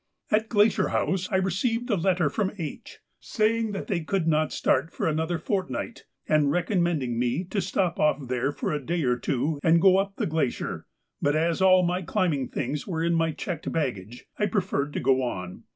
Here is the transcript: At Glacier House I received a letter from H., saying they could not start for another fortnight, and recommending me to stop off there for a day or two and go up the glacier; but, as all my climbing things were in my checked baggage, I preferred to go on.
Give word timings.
At 0.31 0.49
Glacier 0.49 0.87
House 0.87 1.29
I 1.31 1.35
received 1.35 1.91
a 1.91 1.95
letter 1.95 2.27
from 2.27 2.53
H., 2.57 3.01
saying 3.19 3.73
they 3.73 3.99
could 3.99 4.27
not 4.27 4.51
start 4.51 4.89
for 4.91 5.07
another 5.07 5.37
fortnight, 5.37 6.05
and 6.27 6.49
recommending 6.49 7.19
me 7.19 7.43
to 7.51 7.61
stop 7.61 7.99
off 7.99 8.17
there 8.27 8.51
for 8.51 8.71
a 8.73 8.83
day 8.83 9.03
or 9.03 9.17
two 9.17 9.59
and 9.61 9.79
go 9.79 9.97
up 9.97 10.15
the 10.15 10.25
glacier; 10.25 10.87
but, 11.21 11.35
as 11.35 11.61
all 11.61 11.83
my 11.85 12.01
climbing 12.01 12.47
things 12.47 12.87
were 12.87 13.03
in 13.03 13.13
my 13.13 13.31
checked 13.31 13.71
baggage, 13.71 14.25
I 14.39 14.47
preferred 14.47 14.91
to 14.93 14.99
go 14.99 15.21
on. 15.21 15.65